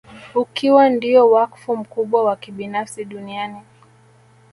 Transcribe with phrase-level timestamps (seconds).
[0.35, 3.61] Ukiwa ndio wakfu mkubwa wa kibinafsi duniani